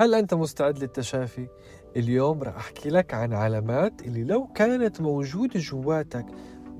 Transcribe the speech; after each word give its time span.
هل 0.00 0.14
أنت 0.14 0.34
مستعد 0.34 0.78
للتشافي؟ 0.78 1.48
اليوم 1.96 2.42
راح 2.42 2.56
أحكي 2.56 2.88
لك 2.88 3.14
عن 3.14 3.32
علامات 3.32 4.02
اللي 4.02 4.24
لو 4.24 4.46
كانت 4.46 5.00
موجودة 5.00 5.60
جواتك 5.60 6.26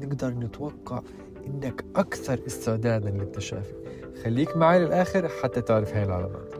نقدر 0.00 0.30
نتوقع 0.30 1.02
إنك 1.46 1.84
أكثر 1.96 2.46
استعدادا 2.46 3.10
للتشافي. 3.10 3.74
خليك 4.24 4.56
معي 4.56 4.78
للآخر 4.78 5.28
حتى 5.28 5.60
تعرف 5.60 5.94
هاي 5.94 6.04
العلامات. 6.04 6.54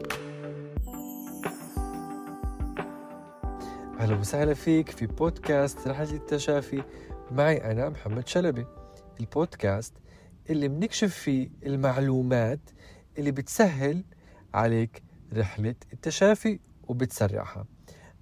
أهلا 3.99 4.15
وسهلا 4.19 4.53
فيك 4.53 4.89
في 4.89 5.07
بودكاست 5.07 5.87
رحلة 5.87 6.13
التشافي. 6.13 6.83
معي 7.31 7.71
أنا 7.71 7.89
محمد 7.89 8.27
شلبي. 8.27 8.65
البودكاست 9.19 9.93
اللي 10.49 10.67
بنكشف 10.67 11.13
فيه 11.13 11.49
المعلومات 11.65 12.69
اللي 13.17 13.31
بتسهل 13.31 14.03
عليك 14.53 15.10
رحلة 15.33 15.75
التشافي 15.93 16.59
وبتسرعها. 16.87 17.65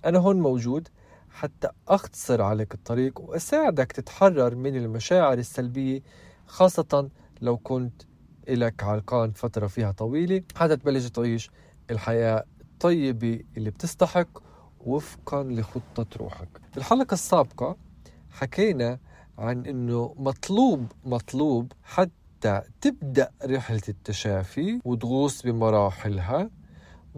أنا 0.06 0.20
هون 0.20 0.40
موجود 0.42 0.88
حتى 1.30 1.70
أختصر 1.88 2.42
عليك 2.42 2.74
الطريق 2.74 3.22
وأساعدك 3.22 3.92
تتحرر 3.92 4.56
من 4.56 4.76
المشاعر 4.76 5.38
السلبية 5.38 6.02
خاصة 6.48 7.10
لو 7.42 7.58
كنت 7.58 8.02
إلك 8.50 8.84
علقان 8.84 9.32
فترة 9.32 9.68
فيها 9.68 9.92
طويلة. 9.92 10.44
حتى 10.56 10.76
تبلش 10.76 11.08
تعيش 11.08 11.50
الحياة 11.92 12.44
الطيبة 12.62 13.44
اللي 13.58 13.70
بتستحق 13.70 14.40
وفقا 14.80 15.44
لخطة 15.44 16.06
روحك. 16.18 16.50
بالحلقة 16.76 17.14
السابقة 17.14 17.78
حكينا 18.32 19.00
عن 19.38 19.66
إنه 19.66 20.16
مطلوب 20.18 20.92
مطلوب 21.06 21.72
حتى 21.84 22.62
تبدأ 22.82 23.32
رحلة 23.46 23.82
التشافي 23.90 24.80
وتغوص 24.86 25.42
بمراحلها. 25.42 26.50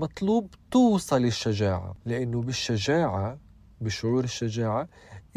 مطلوب 0.01 0.49
توصل 0.71 1.25
الشجاعة 1.25 1.95
لأنه 2.05 2.41
بالشجاعة 2.41 3.39
بشعور 3.81 4.23
الشجاعة 4.23 4.87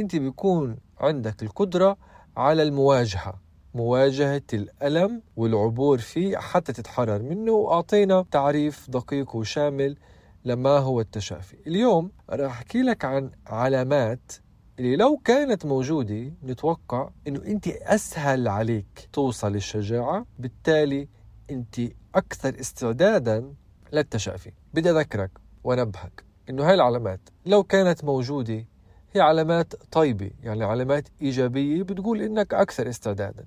أنت 0.01 0.17
بيكون 0.17 0.77
عندك 0.99 1.43
القدرة 1.43 1.97
على 2.37 2.63
المواجهة 2.63 3.41
مواجهة 3.75 4.43
الألم 4.53 5.23
والعبور 5.37 5.99
فيه 5.99 6.37
حتى 6.37 6.73
تتحرر 6.73 7.23
منه 7.23 7.53
وأعطينا 7.53 8.25
تعريف 8.31 8.91
دقيق 8.91 9.37
وشامل 9.37 9.97
لما 10.45 10.79
هو 10.79 11.01
التشافي 11.01 11.57
اليوم 11.67 12.11
راح 12.31 12.53
أحكي 12.53 12.83
لك 12.83 13.05
عن 13.05 13.31
علامات 13.47 14.33
اللي 14.79 14.97
لو 14.97 15.17
كانت 15.17 15.67
موجودة 15.67 16.33
نتوقع 16.45 17.11
إنه 17.29 17.43
أنت 17.47 17.69
أسهل 17.69 18.49
عليك 18.49 19.09
توصل 19.13 19.53
للشجاعة 19.53 20.27
بالتالي 20.39 21.09
أنت 21.51 21.81
أكثر 22.15 22.61
استعدادا 22.61 23.55
للتشافي 23.95 24.53
بدي 24.75 24.91
أذكرك 24.91 25.31
وأنبهك 25.65 26.25
إنه 26.51 26.69
هاي 26.69 26.75
العلامات 26.75 27.21
لو 27.47 27.63
كانت 27.63 28.05
موجودة 28.05 28.65
هي 29.13 29.21
علامات 29.21 29.75
طيبة 29.93 30.31
يعني 30.43 30.65
علامات 30.65 31.09
إيجابية 31.23 31.83
بتقول 31.83 32.23
إنك 32.23 32.55
أكثر 32.55 32.89
استعدادا. 32.89 33.45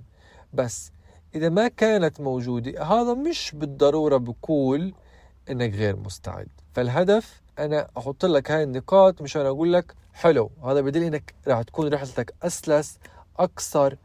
بس 0.53 0.91
إذا 1.35 1.49
ما 1.49 1.67
كانت 1.67 2.21
موجودة 2.21 2.83
هذا 2.83 3.13
مش 3.13 3.51
بالضرورة 3.55 4.17
بقول 4.17 4.93
إنك 5.49 5.73
غير 5.73 5.95
مستعد. 5.95 6.47
فالهدف 6.73 7.41
أنا 7.59 7.87
أحط 7.97 8.25
لك 8.25 8.51
هاي 8.51 8.63
النقاط 8.63 9.21
مشان 9.21 9.45
أقول 9.45 9.73
لك 9.73 9.95
حلو 10.13 10.51
هذا 10.63 10.81
بدل 10.81 11.03
إنك 11.03 11.33
راح 11.47 11.61
تكون 11.61 11.93
رحلتك 11.93 12.33
أسلس 12.43 12.99
اقصر 13.39 13.95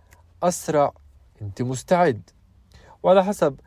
أسرع 0.42 0.92
أنت 1.42 1.62
مستعد. 1.62 2.30
وعلى 3.02 3.24
حسب 3.24 3.60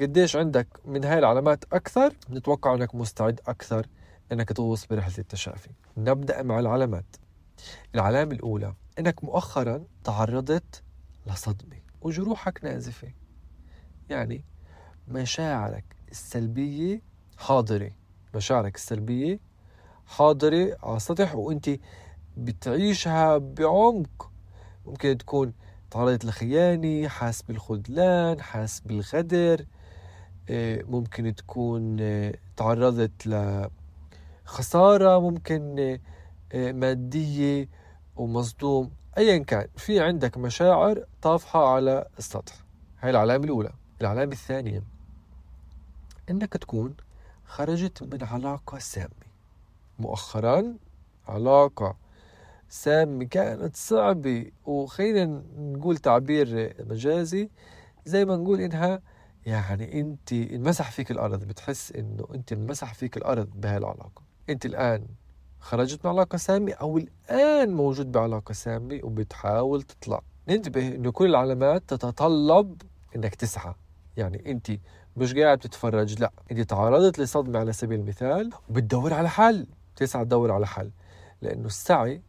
قديش 0.00 0.36
عندك 0.36 0.68
من 0.84 1.04
هاي 1.04 1.18
العلامات 1.18 1.64
أكثر؟ 1.72 2.14
نتوقع 2.30 2.74
إنك 2.74 2.94
مستعد 2.94 3.40
أكثر 3.46 3.86
إنك 4.32 4.48
تغوص 4.48 4.86
برحلة 4.86 5.14
التشافي. 5.18 5.70
نبدأ 5.96 6.42
مع 6.42 6.58
العلامات. 6.58 7.16
العلامة 7.94 8.32
الأولى 8.32 8.74
إنك 8.98 9.24
مؤخرا 9.24 9.84
تعرضت 10.04 10.82
لصدمة 11.26 11.76
وجروحك 12.00 12.64
نازفة. 12.64 13.12
يعني 14.10 14.44
مشاعرك 15.08 15.84
السلبية 16.10 17.02
حاضرة. 17.38 17.90
مشاعرك 18.34 18.74
السلبية 18.74 19.40
حاضرة 20.06 20.76
على 20.82 20.96
السطح 20.96 21.34
وأنت 21.34 21.70
بتعيشها 22.36 23.38
بعمق. 23.38 24.30
ممكن 24.86 25.18
تكون 25.18 25.52
تعرضت 25.96 26.24
لخيانة 26.24 27.08
حاس 27.08 27.42
بالخذلان 27.42 28.40
حاس 28.40 28.80
بالغدر 28.80 29.66
آه، 30.50 30.82
ممكن 30.82 31.34
تكون 31.34 31.96
آه، 32.00 32.34
تعرضت 32.56 33.26
لخسارة 34.46 35.20
ممكن 35.20 35.78
آه، 36.52 36.72
مادية 36.72 37.68
ومصدوم. 38.16 38.90
أيا 39.18 39.38
كان 39.38 39.68
في 39.76 40.00
عندك 40.00 40.38
مشاعر 40.38 41.04
طافحة 41.22 41.74
على 41.74 42.08
السطح. 42.18 42.54
هاي 43.00 43.10
العلامة 43.10 43.44
الأولى. 43.44 43.72
العلامة 44.00 44.32
الثانية 44.32 44.82
إنك 46.30 46.52
تكون 46.52 46.94
خرجت 47.46 48.02
من 48.02 48.24
علاقة 48.24 48.78
سامة. 48.78 49.26
مؤخرا 49.98 50.74
علاقة 51.28 51.96
سامة 52.68 53.24
كانت 53.24 53.76
صعبة. 53.76 54.50
وخلينا 54.66 55.42
نقول 55.58 55.96
تعبير 55.96 56.74
مجازي. 56.80 57.50
زي 58.04 58.24
ما 58.24 58.36
نقول 58.36 58.60
إنها 58.60 59.02
يعني 59.46 60.00
أنت 60.00 60.32
انمسح 60.32 60.90
فيك 60.90 61.10
الأرض. 61.10 61.44
بتحس 61.44 61.92
إنه 61.92 62.26
أنت 62.34 62.52
انمسح 62.52 62.94
فيك 62.94 63.16
الأرض 63.16 63.48
بهاي 63.54 63.76
العلاقة 63.76 64.22
أنت 64.50 64.66
الآن 64.66 65.06
خرجت 65.60 66.04
من 66.04 66.10
علاقة 66.10 66.36
سامة 66.36 66.72
أو 66.72 66.98
الآن 66.98 67.74
موجود 67.74 68.12
بعلاقة 68.12 68.52
سامة 68.52 69.00
وبتحاول 69.02 69.82
تطلع. 69.82 70.22
ننتبه 70.48 70.88
إنه 70.88 71.10
كل 71.10 71.26
العلامات 71.30 71.82
تتطلب 71.88 72.82
إنك 73.16 73.34
تسعى. 73.34 73.74
يعني 74.16 74.50
أنت 74.50 74.70
مش 75.16 75.34
قاعد 75.34 75.58
بتتفرج 75.58 76.20
لا. 76.20 76.32
أنت 76.52 76.60
تعرضت 76.60 77.18
لصدمة 77.18 77.58
على 77.58 77.72
سبيل 77.72 78.00
المثال 78.00 78.50
وبتدور 78.70 79.14
على 79.14 79.28
حل. 79.28 79.66
تسعى 79.96 80.24
تدور 80.24 80.52
على 80.52 80.66
حل. 80.66 80.90
لأنه 81.42 81.66
السعي 81.66 82.22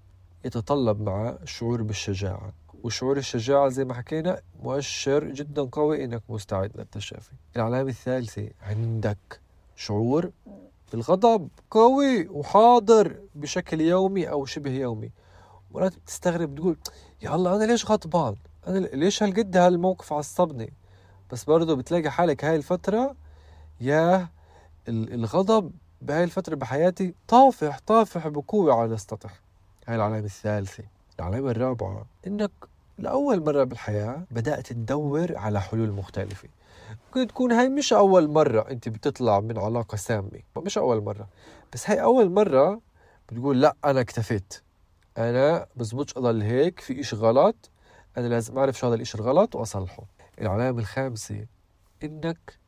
يتطلب 0.48 1.02
معه 1.02 1.46
شعور 1.46 1.82
بالشجاعة. 1.82 2.54
وشعور 2.84 3.18
الشجاعة 3.18 3.70
زي 3.70 3.86
ما 3.86 3.94
حكينا 3.94 4.42
مؤشر 4.64 5.24
جدا 5.32 5.62
قوي 5.62 6.04
إنك 6.04 6.24
مستعد 6.30 6.72
للتشافي. 6.76 7.32
العلامة 7.56 7.90
الثالثة 7.90 8.50
عندك 8.62 9.40
شعور 9.76 10.32
بالغضب 10.92 11.50
قوي 11.72 12.28
وحاضر 12.28 13.20
بشكل 13.36 13.82
يومي 13.82 14.30
أو 14.30 14.46
شبه 14.46 14.72
يومي. 14.72 15.12
مرات 15.72 15.98
بتستغرب 15.98 16.56
تقول 16.56 16.78
يا 17.22 17.36
الله 17.36 17.56
أنا 17.56 17.64
ليش 17.64 17.92
غضبان؟ 17.92 18.36
أنا 18.68 18.78
ليش 18.78 19.24
هالقد 19.24 19.58
هالموقف 19.58 20.14
عصبني؟ 20.14 20.74
بس 21.32 21.44
برضه 21.44 21.76
بتلاقي 21.76 22.10
حالك 22.12 22.46
هاي 22.46 22.56
الفترة 22.56 23.16
يا 23.82 24.28
الغضب 24.90 25.72
بهاي 26.02 26.24
الفترة 26.24 26.56
بحياتي 26.56 27.14
طافح 27.28 27.80
طافح 27.88 28.28
بقوة 28.28 28.74
على 28.74 28.94
السطح 28.94 29.47
هاي 29.88 29.96
العلامة 29.96 30.26
الثالثة. 30.26 30.84
العلامة 31.20 31.52
الرابعة 31.52 32.06
إنك 32.28 32.52
لأول 32.98 33.44
مرة 33.46 33.64
بالحياة 33.64 34.24
بدأت 34.32 34.68
تدور 34.68 35.38
على 35.38 35.62
حلول 35.62 35.92
مختلفة. 35.92 36.50
ممكن 37.08 37.28
تكون 37.28 37.52
هاي 37.52 37.70
مش 37.70 37.94
أول 37.94 38.28
مرة 38.28 38.62
أنت 38.72 38.90
بتطلع 38.90 39.40
من 39.40 39.58
علاقة 39.58 39.96
سامة. 39.96 40.42
مش 40.58 40.78
أول 40.78 41.04
مرة. 41.04 41.28
بس 41.74 41.90
هاي 41.90 42.02
أول 42.02 42.30
مرة 42.30 42.82
بتقول 43.30 43.62
لأ 43.62 43.76
أنا 43.86 44.02
اكتفيت. 44.02 44.62
أنا 45.18 45.68
بزبطش 45.76 46.18
أضل 46.18 46.42
هيك 46.42 46.80
في 46.80 47.00
إشي 47.00 47.16
غلط. 47.16 47.70
أنا 48.18 48.28
لازم 48.28 48.58
أعرف 48.58 48.78
شو 48.80 48.88
هذا 48.88 48.96
الإشي 48.96 49.18
الغلط 49.18 49.56
وأصلحه. 49.56 50.04
العلامة 50.42 50.80
الخامسة 50.80 51.46
إنك 52.04 52.60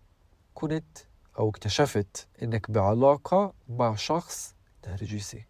كنت 0.54 0.98
أو 1.40 1.50
اكتشفت 1.50 2.28
إنك 2.44 2.72
بعلاقة 2.72 3.54
مع 3.70 3.96
شخص 3.96 4.56
نرجسي 4.88 5.46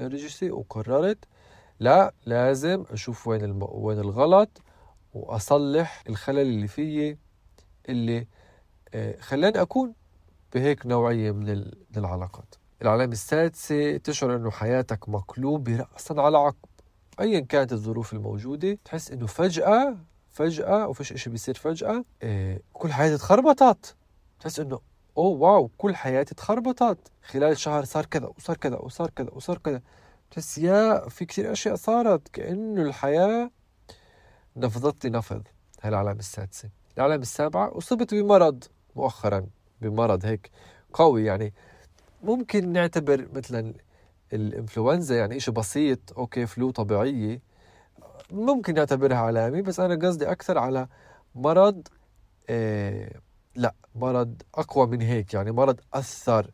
نرجسي 0.00 0.50
وقررت 0.50 1.18
لا 1.80 2.14
لازم 2.26 2.84
أشوف 2.90 3.28
وين 3.28 3.44
الم... 3.44 3.66
وين 3.70 3.98
الغلط 3.98 4.62
وأصلح 5.14 6.02
الخلل 6.08 6.38
اللي 6.38 6.68
فيي 6.68 7.18
اللي 7.88 8.26
آه، 8.94 9.20
خلاني 9.20 9.60
أكون 9.62 9.94
بهيك 10.54 10.86
نوعية 10.86 11.30
من, 11.32 11.48
ال... 11.48 11.78
من 11.90 12.04
العلاقات. 12.04 12.54
العلامة 12.82 13.12
السادسة 13.12 13.96
تشعر 13.96 14.36
إنه 14.36 14.50
حياتك 14.50 15.08
مقلوبة 15.08 15.76
رأسا 15.76 16.14
على 16.20 16.38
عقب. 16.38 16.68
أيا 17.20 17.40
كانت 17.40 17.72
الظروف 17.72 18.12
الموجودة 18.12 18.78
تحس 18.84 19.10
إنه 19.10 19.26
فجأة 19.26 19.96
فجأة 20.30 20.88
وفيش 20.88 21.12
إشي 21.12 21.30
بيصير 21.30 21.54
فجأة 21.54 22.04
إيه 22.22 22.62
كل 22.72 22.92
حياتي 22.92 23.16
تخربطت 23.16 23.96
تحس 24.40 24.60
إنه 24.60 24.80
أوه 25.18 25.40
واو 25.40 25.70
كل 25.78 25.96
حياتي 25.96 26.34
تخربطت. 26.34 26.98
خلال 27.22 27.58
شهر 27.58 27.84
صار 27.84 28.06
كذا 28.06 28.26
وصار 28.26 28.56
كذا 28.56 28.76
وصار 28.76 29.10
كذا 29.10 29.30
وصار 29.30 29.58
كذا. 29.58 29.82
بتحس 30.30 30.58
يا 30.58 31.08
في 31.08 31.24
كثير 31.24 31.52
أشياء 31.52 31.74
صارت 31.74 32.28
كأنه 32.28 32.82
الحياة 32.82 33.50
نفضت 34.56 35.04
لي 35.04 35.10
نفض 35.10 35.42
هاي 35.82 35.88
العلامه 35.88 36.18
السادسة. 36.18 36.68
العلامه 36.98 37.22
السابعة 37.22 37.78
اصبت 37.78 38.14
بمرض 38.14 38.64
مؤخرا 38.96 39.46
بمرض 39.80 40.26
هيك 40.26 40.50
قوي. 40.92 41.24
يعني 41.24 41.54
ممكن 42.22 42.72
نعتبر 42.72 43.28
مثلا 43.32 43.74
الإنفلونزا 44.32 45.16
يعني 45.16 45.36
إشي 45.36 45.50
بسيط 45.50 46.18
أوكي 46.18 46.46
فلو 46.46 46.70
طبيعية. 46.70 47.42
ممكن 48.30 48.74
نعتبرها 48.74 49.16
علامة 49.16 49.60
بس 49.60 49.80
أنا 49.80 50.06
قصدي 50.06 50.30
أكثر 50.30 50.58
على 50.58 50.88
مرض 51.34 51.88
إيه 52.48 53.20
لا 53.56 53.74
مرض 53.94 54.42
أقوى 54.54 54.86
من 54.86 55.00
هيك 55.00 55.34
يعني 55.34 55.52
مرض 55.52 55.80
أثر 55.94 56.50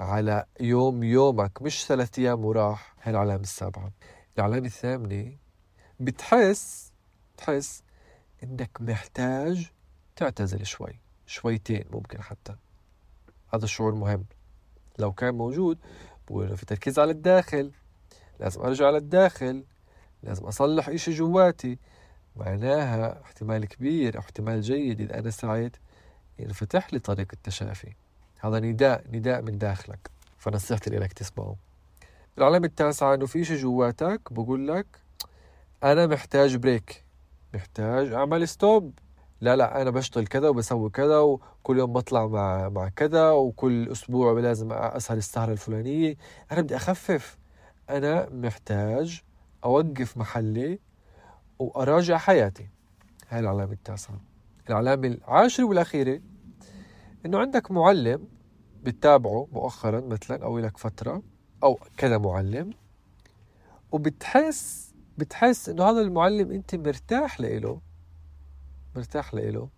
على 0.00 0.44
يوم 0.60 1.02
يومك 1.02 1.62
مش 1.62 1.86
ثلاثة 1.86 2.22
أيام 2.22 2.44
وراح. 2.44 2.94
هي 3.02 3.10
العلامة 3.10 3.42
السابعة. 3.42 3.92
العلامة 4.38 4.66
الثامنة 4.66 5.36
بتحس 6.00 6.92
تحس 7.36 7.82
إنك 8.42 8.70
محتاج 8.80 9.70
تعتزل 10.16 10.66
شوي 10.66 11.00
شويتين 11.26 11.84
ممكن 11.90 12.22
حتى. 12.22 12.56
هذا 13.54 13.64
الشعور 13.64 13.94
مهم. 13.94 14.24
لو 14.98 15.12
كان 15.12 15.34
موجود 15.34 15.78
بقول 16.28 16.56
في 16.56 16.66
تركيز 16.66 16.98
على 16.98 17.10
الداخل 17.10 17.72
لازم 18.40 18.60
أرجع 18.60 18.90
للداخل 18.90 19.64
لازم 20.22 20.46
أصلح 20.46 20.88
إشي 20.88 21.10
جواتي. 21.10 21.78
معناها 22.36 23.22
احتمال 23.22 23.64
كبير 23.64 24.16
أو 24.16 24.20
احتمال 24.20 24.60
جيد 24.60 25.00
إذا 25.00 25.18
أنا 25.18 25.30
سعيت 25.30 25.76
ينفتح 26.38 26.92
لي 26.92 26.98
طريق 26.98 27.26
التشافي. 27.32 27.92
هذا 28.38 28.60
نداء 28.60 29.04
نداء 29.12 29.42
من 29.42 29.58
داخلك. 29.58 30.10
فنصيحتي 30.38 30.90
لك 30.90 31.12
تسمعه. 31.12 31.56
العلامة 32.38 32.66
التاسعة 32.66 33.14
إنه 33.14 33.26
في 33.26 33.44
شيء 33.44 33.56
جواتك. 33.56 34.20
بقول 34.30 34.68
لك 34.68 34.86
أنا 35.84 36.06
محتاج 36.06 36.56
break. 36.56 37.04
محتاج 37.54 38.12
أعمل 38.12 38.48
stop 38.48 38.92
لا 39.40 39.56
لا 39.56 39.82
أنا 39.82 39.90
بشتغل 39.90 40.26
كذا 40.26 40.48
وبسوي 40.48 40.90
كذا 40.90 41.18
وكل 41.18 41.78
يوم 41.78 41.92
بطلع 41.92 42.26
مع 42.26 42.68
مع 42.68 42.88
كذا 42.88 43.30
وكل 43.30 43.92
أسبوع 43.92 44.40
لازم 44.40 44.72
أسهر 44.72 45.18
السهرة 45.18 45.52
الفلانية. 45.52 46.16
أنا 46.52 46.60
بدي 46.60 46.76
أخفف. 46.76 47.38
أنا 47.90 48.28
محتاج 48.30 49.22
أوقف 49.64 50.16
محلي 50.16 50.78
وأراجع 51.58 52.18
حياتي. 52.18 52.68
هاي 53.28 53.40
العلامة 53.40 53.72
التاسعة 53.72 54.20
العلامة 54.68 55.08
العاشرة 55.08 55.64
والأخيرة 55.64 56.20
إنه 57.26 57.38
عندك 57.38 57.70
معلم 57.70 58.28
بتتابعه 58.82 59.48
مؤخرا 59.52 60.00
مثلا 60.00 60.44
أو 60.44 60.58
لك 60.58 60.78
فترة 60.78 61.22
أو 61.62 61.78
كذا 61.96 62.18
معلم 62.18 62.70
وبتحس 63.92 64.94
بتحس 65.18 65.68
إنه 65.68 65.84
هذا 65.84 66.00
المعلم 66.00 66.50
أنت 66.50 66.74
مرتاح 66.74 67.40
له 67.40 67.80
مرتاح 68.96 69.34
له 69.34 69.68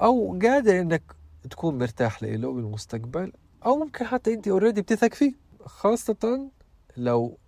أو 0.00 0.38
قادر 0.42 0.80
إنك 0.80 1.02
تكون 1.50 1.78
مرتاح 1.78 2.22
له 2.22 2.52
بالمستقبل 2.52 3.32
أو 3.66 3.76
ممكن 3.76 4.06
حتى 4.06 4.34
أنت 4.34 4.48
اوريدي 4.48 4.82
بتثق 4.82 5.14
فيه 5.14 5.32
خاصة 5.64 6.50
لو 6.96 7.38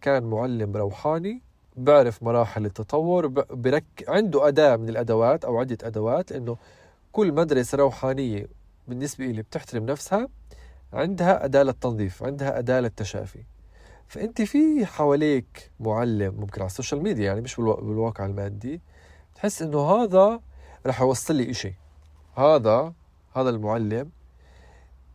كان 0.00 0.22
معلم 0.24 0.76
روحاني 0.76 1.42
بعرف 1.76 2.22
مراحل 2.22 2.66
التطور 2.66 3.26
برك 3.50 3.84
عنده 4.08 4.48
أداة 4.48 4.76
من 4.76 4.88
الأدوات 4.88 5.44
أو 5.44 5.58
عدة 5.60 5.78
أدوات 5.82 6.32
لأنه 6.32 6.56
كل 7.12 7.32
مدرسة 7.32 7.78
روحانية 7.78 8.46
بالنسبة 8.88 9.24
لي 9.24 9.42
بتحترم 9.42 9.86
نفسها 9.86 10.28
عندها 10.92 11.44
أداة 11.44 11.62
للتنظيف 11.62 12.22
عندها 12.22 12.58
أداة 12.58 12.80
للتشافي. 12.80 13.44
فأنت 14.08 14.42
في 14.42 14.86
حواليك 14.86 15.70
معلم 15.80 16.34
ممكن 16.34 16.60
على 16.60 16.66
ال 16.66 16.71
social 16.71 17.02
media 17.02 17.24
يعني 17.24 17.40
مش 17.40 17.56
بالواقع 17.56 18.26
المادي 18.26 18.80
تحس 19.34 19.62
إنه 19.62 19.80
هذا 19.80 20.40
رح 20.86 21.00
يوصل 21.00 21.34
لي 21.34 21.50
إشي. 21.50 21.74
هذا 22.36 22.92
هذا 23.36 23.50
المعلم 23.50 24.10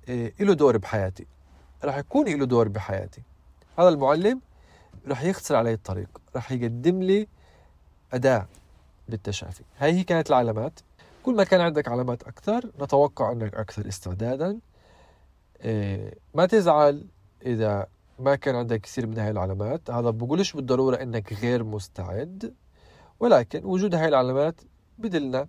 إيه 0.09 0.33
له 0.39 0.53
دور 0.53 0.77
بحياتي. 0.77 1.25
رح 1.83 1.97
يكون 1.97 2.27
له 2.27 2.45
دور 2.45 2.67
بحياتي. 2.67 3.21
هذا 3.79 3.89
المعلم 3.89 4.41
رح 5.07 5.23
يختصر 5.23 5.55
علي 5.55 5.73
الطريق 5.73 6.21
رح 6.35 6.51
يقدم 6.51 7.03
لي 7.03 7.27
أداة 8.13 8.47
للتشافي. 9.09 9.63
هاي 9.77 9.93
هي 9.93 10.03
كانت 10.03 10.29
العلامات. 10.29 10.79
كل 11.23 11.35
ما 11.35 11.43
كان 11.43 11.61
عندك 11.61 11.87
علامات 11.87 12.23
أكثر 12.23 12.71
نتوقع 12.81 13.31
أنك 13.31 13.55
أكثر 13.55 13.87
استعدادا. 13.87 14.59
إيه 15.61 16.13
ما 16.35 16.45
تزعل 16.45 17.05
إذا 17.45 17.87
ما 18.19 18.35
كان 18.35 18.55
عندك 18.55 18.81
كثير 18.81 19.07
من 19.07 19.17
هاي 19.19 19.29
العلامات. 19.29 19.91
هذا 19.91 20.09
بقولش 20.09 20.53
بالضرورة 20.53 20.95
أنك 20.95 21.33
غير 21.33 21.63
مستعد 21.63 22.53
ولكن 23.19 23.65
وجود 23.65 23.95
هاي 23.95 24.07
العلامات 24.07 24.61
بدلنا 24.97 25.47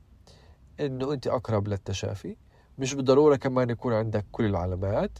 أنه 0.80 1.12
أنت 1.12 1.26
أقرب 1.26 1.68
للتشافي. 1.68 2.36
مش 2.78 2.94
بالضرورة 2.94 3.36
كمان 3.36 3.70
يكون 3.70 3.92
عندك 3.92 4.26
كل 4.32 4.44
العلامات 4.44 5.18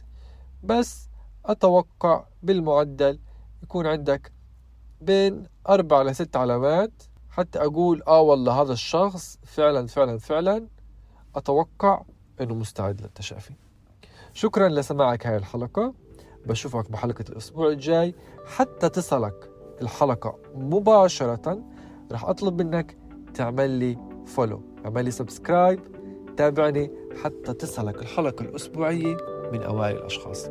بس 0.63 1.09
أتوقع 1.45 2.25
بالمعدل 2.43 3.19
يكون 3.63 3.87
عندك 3.87 4.31
بين 5.01 5.43
أربع 5.69 6.01
لست 6.01 6.35
علامات 6.35 7.03
حتى 7.29 7.59
أقول 7.59 8.03
آه 8.07 8.21
والله 8.21 8.61
هذا 8.61 8.73
الشخص 8.73 9.39
فعلا 9.43 9.87
فعلا 9.87 10.17
فعلا 10.17 10.67
أتوقع 11.35 12.03
أنه 12.41 12.55
مستعد 12.55 13.01
للتشافي. 13.01 13.53
شكرا 14.33 14.69
لسماعك 14.69 15.27
هاي 15.27 15.37
الحلقة. 15.37 15.93
بشوفك 16.45 16.91
بحلقة 16.91 17.25
الأسبوع 17.29 17.67
الجاي. 17.67 18.15
حتى 18.45 18.89
تصلك 18.89 19.51
الحلقة 19.81 20.37
مباشرة 20.55 21.63
رح 22.11 22.25
أطلب 22.25 22.61
منك 22.61 22.97
تعمل 23.33 23.69
لي 23.69 23.97
follow 24.25 24.61
اعمل 24.85 25.05
لي 25.05 25.11
subscribe 25.11 25.79
تابعني 26.37 26.91
حتى 27.23 27.53
تصلك 27.53 28.01
الحلقة 28.01 28.41
الأسبوعية 28.43 29.17
من 29.51 29.63
أوائل 29.63 29.97
الأشخاص. 29.97 30.49